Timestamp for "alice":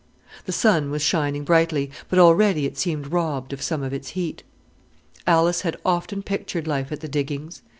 5.27-5.61